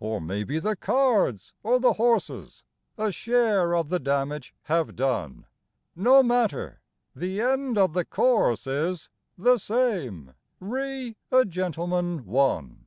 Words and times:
Or 0.00 0.22
maybe 0.22 0.58
the 0.58 0.74
cards 0.74 1.52
or 1.62 1.78
the 1.78 1.92
horses 1.92 2.64
A 2.96 3.12
share 3.12 3.74
of 3.76 3.90
the 3.90 3.98
damage 3.98 4.54
have 4.62 4.96
done 4.96 5.44
No 5.94 6.22
matter; 6.22 6.80
the 7.14 7.42
end 7.42 7.76
of 7.76 7.92
the 7.92 8.06
course 8.06 8.66
is 8.66 9.10
The 9.36 9.58
same: 9.58 10.32
"Re 10.60 11.14
a 11.30 11.44
Gentleman, 11.44 12.24
One". 12.24 12.86